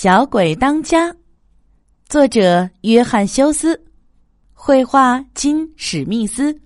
[0.00, 1.12] 小鬼当家，
[2.08, 3.76] 作者约翰休斯，
[4.54, 6.56] 绘画金史密斯，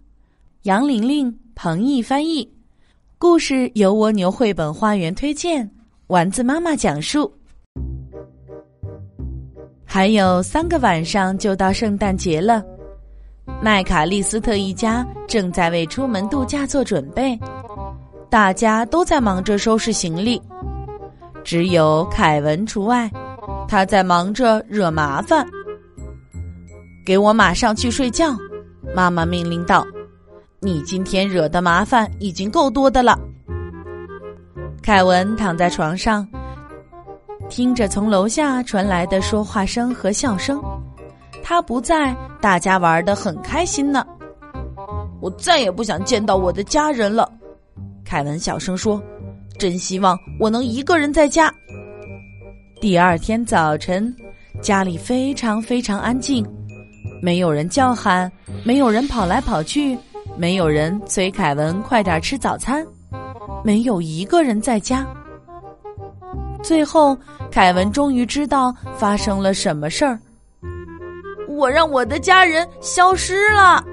[0.65, 2.47] 杨玲玲、彭毅翻译，
[3.17, 5.67] 故事由蜗牛绘本花园推荐，
[6.09, 7.33] 丸子妈妈讲述。
[9.83, 12.63] 还有三个晚上就到圣诞节了，
[13.63, 17.41] 麦卡利斯特一家正在为出门度假做准备，
[18.29, 20.39] 大家都在忙着收拾行李。
[21.45, 23.11] 只有凯文除外，
[23.73, 25.49] 他在忙着惹麻烦。
[27.07, 28.37] 给我马上去睡觉，
[28.95, 29.83] 妈妈命令道
[30.61, 33.19] ：“你今天惹的麻烦已经够多的了。”
[34.85, 36.29] 凯文躺在床上，
[37.49, 40.63] 听着从楼下传来的说话声和笑声。
[41.43, 44.05] 他不在，大家玩的很开心呢。
[45.19, 47.27] 我再也不想见到我的家人了，
[48.05, 49.03] 凯文小声说。
[49.59, 51.53] 真希望我能一个人在家。
[52.83, 54.13] 第二天早晨，
[54.61, 56.45] 家里非常非常安静，
[57.23, 58.31] 没有人叫喊，
[58.65, 59.97] 没有人跑来跑去，
[60.37, 62.85] 没有人催凯文快点吃早餐，
[63.63, 65.07] 没有一个人在家。
[66.61, 67.17] 最后，
[67.53, 70.19] 凯文终于知道发生了什么事儿。
[71.47, 73.85] 我让我的家人消失了，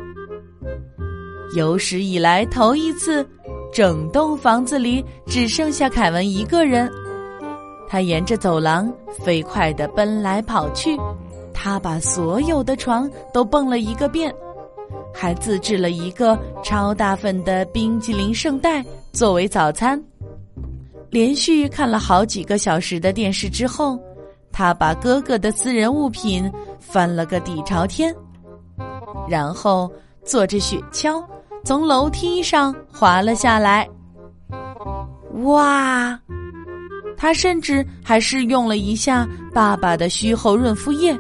[1.55, 3.23] 有史以来头一次。
[3.71, 6.91] 整栋房子里只剩下凯文一个人，
[7.89, 10.95] 他沿着走廊飞快地奔来跑去，
[11.51, 14.33] 他把所有的床都蹦了一个遍，
[15.11, 20.01] 还自制了一个超大份的冰激凌圣代作为早餐。
[21.09, 23.99] 连续看了好几个小时的电视之后，
[24.51, 28.15] 他把哥哥的私人物品翻了个底朝天，
[29.27, 29.91] 然后
[30.23, 31.23] 坐着雪橇。
[31.65, 33.87] 从楼梯上滑了下来。
[35.43, 36.17] 哇！
[37.19, 41.13] 他甚至还试用了一下爸爸的虚后润肤液，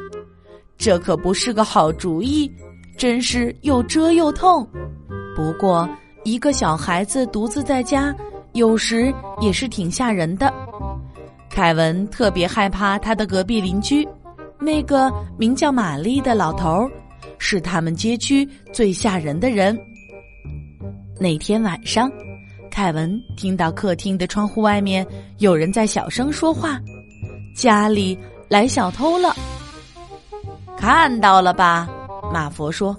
[0.77, 2.49] 这可不是个好主意，
[2.97, 4.65] 真是又遮又痛。
[5.35, 5.87] 不过，
[6.23, 8.15] 一个小孩子独自在家，
[8.53, 10.53] 有时也是挺吓人的。
[11.49, 14.07] 凯文特别害怕他的隔壁邻居，
[14.57, 16.91] 那个名叫玛丽的老头儿，
[17.37, 19.77] 是他们街区最吓人的人。
[21.19, 22.09] 那天晚上，
[22.71, 25.05] 凯文听到客厅的窗户外面
[25.39, 26.79] 有人在小声说话，
[27.55, 29.35] 家里来小偷了。
[30.77, 31.89] 看到了吧？
[32.31, 32.95] 马佛说：“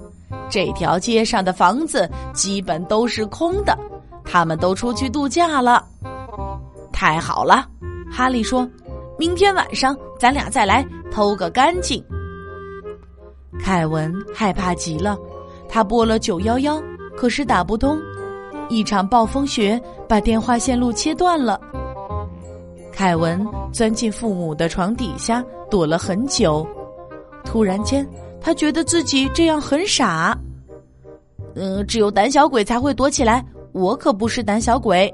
[0.50, 3.76] 这条街上的房子基本都是空的，
[4.24, 5.84] 他们都出去度假了。”
[6.92, 7.66] 太好了，
[8.10, 8.68] 哈利说
[9.18, 12.04] ：“明天晚上咱俩再来偷个干净。”
[13.58, 15.16] 凯文害怕极了，
[15.68, 16.82] 他拨了九幺幺。
[17.16, 18.00] 可是打不通，
[18.70, 21.60] 一场暴风雪把电话线路切断了。
[22.92, 26.66] 凯文钻进父母的床底下躲了很久，
[27.44, 28.06] 突然间
[28.40, 30.38] 他觉得自己这样很傻。
[31.54, 35.12] 嗯，只有胆小鬼才会躲起来，我可不是胆小鬼。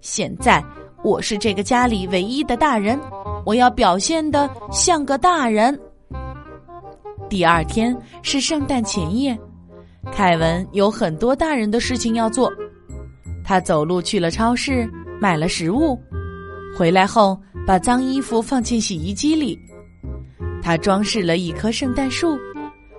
[0.00, 0.62] 现在
[1.04, 2.98] 我是这个家里唯一的大人，
[3.44, 5.78] 我要表现的像个大人。
[7.28, 9.36] 第二天是圣诞前夜。
[10.12, 12.52] 凯文有很多大人的事情要做，
[13.46, 14.90] 他走路去了超市，
[15.20, 15.96] 买了食物，
[16.76, 19.56] 回来后把脏衣服放进洗衣机里。
[20.60, 22.36] 他装饰了一棵圣诞树，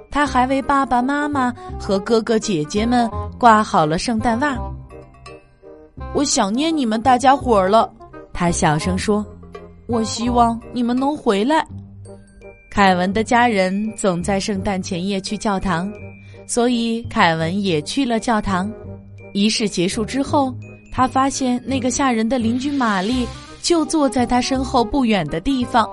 [0.10, 4.58] 他还为爸爸妈妈和哥哥姐姐们挂好了圣诞袜。
[6.14, 7.94] 我想念你们大家伙儿了，
[8.32, 9.26] 他小声说
[9.86, 11.68] ：“我希望你们能回来。”
[12.72, 15.92] 凯文的家人总在圣诞前夜去教堂。
[16.46, 18.72] 所以，凯文也去了教堂。
[19.38, 20.52] 仪式结束之后，
[20.92, 23.28] 他发现那个吓人的邻居玛丽
[23.62, 25.88] 就坐在他身后不远的地方。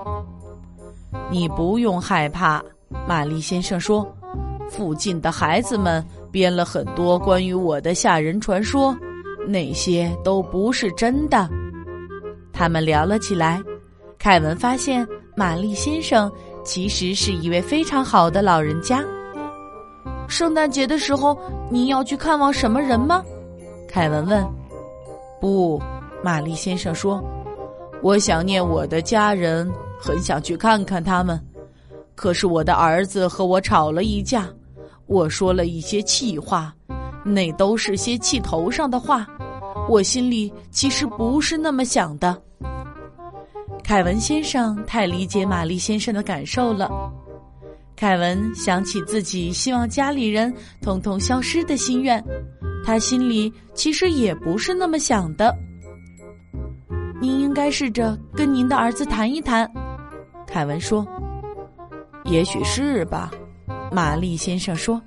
[1.29, 2.59] 你不用害怕，
[3.07, 4.03] 玛丽先生说。
[4.67, 8.97] 附近的孩子们编了很多关于我的吓人传说，
[9.47, 11.47] 那些都不是真的。
[12.51, 13.61] 他们聊了起来。
[14.17, 16.31] 凯文发现，玛丽先生
[16.63, 19.05] 其实是一位非常好的老人家。
[20.27, 21.37] 圣诞节的时候，
[21.69, 23.23] 您要去看望什么人吗？
[23.87, 24.45] 凯文问。
[25.39, 25.81] 不，
[26.23, 27.23] 玛丽先生说
[28.01, 31.39] ：“我想念我的家人，很想去看看他们。
[32.15, 34.49] 可是我的儿子和我吵了一架，
[35.05, 36.73] 我说了一些气话，
[37.23, 39.27] 那都是些气头上的话。
[39.87, 42.41] 我心里其实不是那么想的。”
[43.83, 46.89] 凯文先生太理解玛丽先生的感受了。
[47.95, 52.23] 凯文想起自己希望家里人统统消失的心愿，
[52.85, 55.57] 他心里其实也不是那么想的。
[57.19, 59.69] 您应该试着跟您的儿子谈一谈，
[60.45, 61.05] 凯文说。
[62.25, 63.31] 也许是吧，
[63.91, 65.01] 玛丽先生说。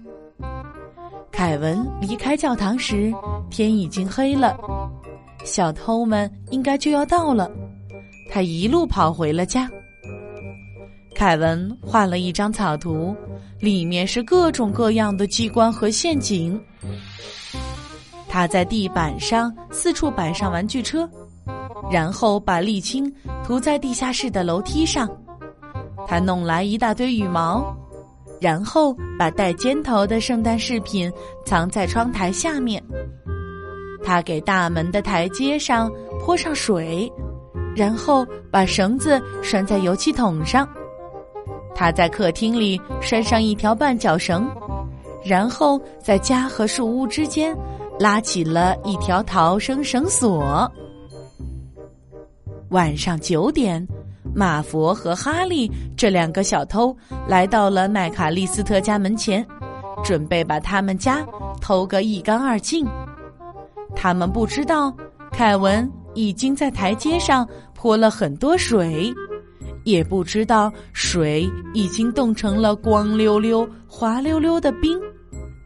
[1.31, 3.13] 凯文离开教堂时，
[3.49, 4.59] 天已经黑了，
[5.45, 7.49] 小偷们应该就要到了。
[8.29, 9.71] 他一路跑回了家。
[11.15, 13.15] 凯文画了一张草图，
[13.61, 16.61] 里面是各种各样的机关和陷阱。
[18.29, 21.09] 他在地板上四处摆上玩具车，
[21.91, 25.09] 然后把沥青涂在地下室的楼梯上。
[26.07, 27.75] 他弄来一大堆羽毛，
[28.41, 31.11] 然后把带尖头的圣诞饰品
[31.45, 32.83] 藏在窗台下面。
[34.05, 35.91] 他给大门的台阶上
[36.21, 37.11] 泼上水，
[37.75, 40.69] 然后把绳子拴在油漆桶上。
[41.75, 44.49] 他在客厅里拴上一条绊脚绳，
[45.25, 47.57] 然后在家和树屋之间
[47.99, 50.71] 拉起了一条逃生绳索。
[52.71, 53.87] 晚上九点。
[54.35, 56.95] 马佛和哈利这两个小偷
[57.27, 59.45] 来到了麦卡利斯特家门前，
[60.05, 61.27] 准备把他们家
[61.62, 62.87] 偷个一干二净。
[63.97, 64.95] 他们不知道
[65.33, 69.12] 凯文已经在台阶上泼了很多水，
[69.85, 75.00] 也不知道水已经冻成了光溜溜、滑溜溜的冰。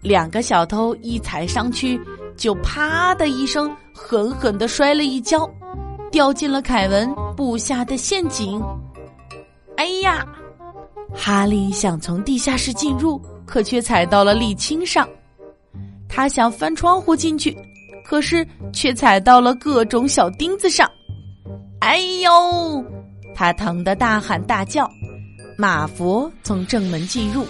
[0.01, 2.01] 两个小偷一踩上去，
[2.43, 5.49] 就啪的一声，狠狠地摔了一跤。
[6.11, 8.61] 掉进了凯文布下的陷阱。
[9.77, 10.27] 哎呀！
[11.15, 15.09] 哈利想从地下室进入，可却踩到了沥青上。
[16.09, 17.57] 他想翻窗户进去，
[18.05, 20.91] 可是却踩到了各种小钉子上。
[21.79, 22.85] 哎呦！
[23.37, 24.91] 他疼得大喊大叫。
[25.57, 27.47] 马佛从正门进入，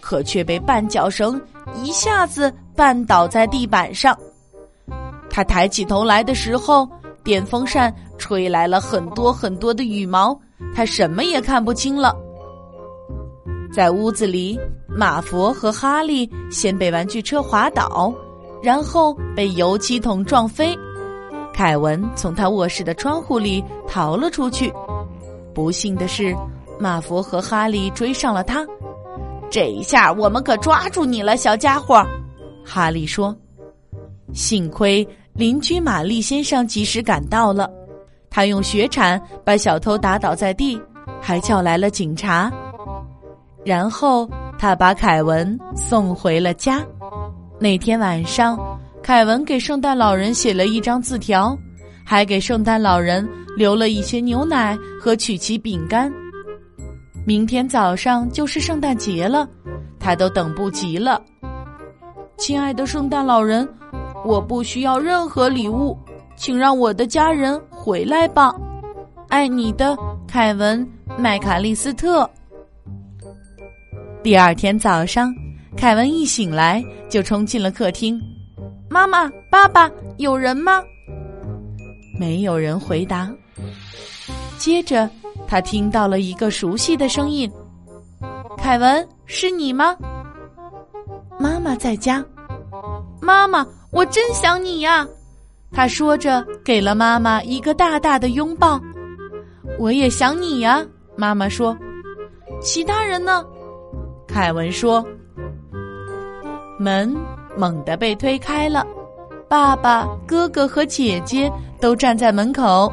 [0.00, 1.40] 可却被绊脚绳
[1.80, 4.18] 一下子绊倒在地板上。
[5.32, 6.88] 他抬起头来的时候。
[7.24, 10.36] 电风扇吹来了很多很多的羽毛，
[10.74, 12.12] 他什么也看不清了。
[13.72, 14.58] 在屋子里，
[14.88, 18.12] 马佛和哈利先被玩具车滑倒，
[18.60, 20.76] 然后被油漆桶撞飞。
[21.54, 24.72] 凯文从他卧室的窗户里逃了出去。
[25.54, 26.36] 不幸的是，
[26.76, 28.66] 马佛和哈利追上了他。
[29.48, 32.04] 这一下我们可抓住你了，小家伙，
[32.64, 33.32] 哈利说。
[34.34, 35.06] 幸亏。
[35.34, 37.70] 邻居玛丽先生及时赶到了，
[38.28, 40.80] 他用雪铲把小偷打倒在地，
[41.20, 42.52] 还叫来了警察。
[43.64, 46.84] 然后他把凯文送回了家。
[47.58, 48.58] 那天晚上，
[49.02, 51.56] 凯文给圣诞老人写了一张字条，
[52.04, 53.26] 还给圣诞老人
[53.56, 56.12] 留了一些牛奶和曲奇饼干。
[57.24, 59.48] 明天早上就是圣诞节了，
[59.98, 61.22] 他都等不及了。
[62.36, 63.66] 亲爱的圣诞老人。
[64.24, 65.96] 我不需要任何礼物，
[66.36, 68.54] 请让我的家人回来吧。
[69.28, 69.96] 爱你的
[70.28, 70.84] 凯文·
[71.18, 72.28] 麦卡利斯特。
[74.22, 75.34] 第二天早上，
[75.76, 78.20] 凯文一醒来就冲进了客厅。
[78.88, 80.82] 妈妈、爸爸，有人吗？
[82.18, 83.28] 没有人回答。
[84.58, 85.10] 接着，
[85.48, 87.50] 他听到了一个熟悉的声音
[88.56, 89.96] ：“凯文，是你吗？”
[91.40, 92.24] 妈妈在家。
[93.20, 93.66] 妈妈。
[93.92, 95.06] 我真想你呀，
[95.70, 98.80] 他说着，给了妈妈一个大大的拥抱。
[99.78, 100.82] 我也想你呀，
[101.14, 101.76] 妈妈说。
[102.60, 103.44] 其他人呢？
[104.26, 105.04] 凯文说。
[106.78, 107.14] 门
[107.54, 108.86] 猛地被推开了，
[109.46, 112.90] 爸爸、哥哥和姐姐都站在门口。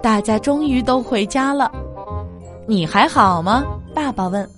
[0.00, 1.70] 大家终于都回家了。
[2.68, 3.64] 你还好吗？
[3.92, 4.48] 爸爸问。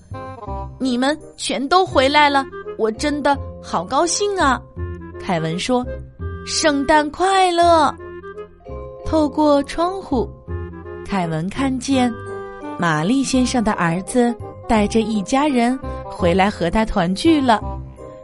[0.79, 2.45] 你们全都回来了，
[2.77, 4.61] 我真的好高兴啊。
[5.25, 5.87] 凯文说
[6.45, 7.95] ：“圣诞快乐！”
[9.07, 10.29] 透过窗户，
[11.07, 12.13] 凯文看见
[12.79, 14.35] 玛丽先生的儿子
[14.69, 17.63] 带着一家人回来和他团聚了，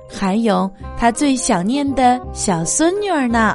[0.09, 3.55] 还有他最想念的小孙女儿呢。